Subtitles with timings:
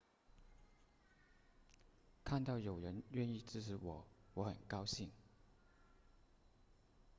[2.23, 5.11] 看到有人愿意支持我我很高兴